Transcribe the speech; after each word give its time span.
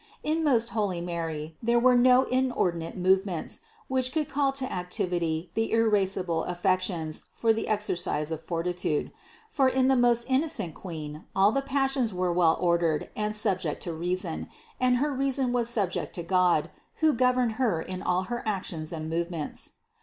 573. 0.23 0.31
In 0.39 0.43
most 0.43 0.69
holy 0.69 0.99
Mary 0.99 1.57
there 1.61 1.79
were 1.79 1.95
no 1.95 2.23
inordinate 2.23 2.97
movements, 2.97 3.61
which 3.87 4.11
could 4.11 4.27
call 4.27 4.51
to 4.51 4.73
activity 4.73 5.51
the 5.53 5.71
irascible 5.73 6.43
affec 6.45 6.81
tions 6.81 7.25
for 7.31 7.53
the 7.53 7.67
exercise 7.67 8.31
of 8.31 8.41
fortitude; 8.43 9.11
for 9.51 9.69
in 9.69 9.89
the 9.89 9.95
most 9.95 10.27
in 10.27 10.41
nocent 10.41 10.73
Queen 10.73 11.25
all 11.35 11.51
the 11.51 11.61
passions 11.61 12.15
were 12.15 12.33
well 12.33 12.57
ordered 12.59 13.11
and 13.15 13.35
sub 13.35 13.59
ject 13.59 13.83
to 13.83 13.93
reason, 13.93 14.49
and 14.79 14.97
her 14.97 15.13
reason 15.13 15.53
was 15.53 15.69
subject 15.69 16.15
to 16.15 16.23
God, 16.23 16.71
who 16.95 17.13
governed 17.13 17.51
Her 17.61 17.79
in 17.79 18.01
all 18.01 18.23
her 18.23 18.41
actions 18.43 18.91
and 18.91 19.07
movements. 19.07 19.73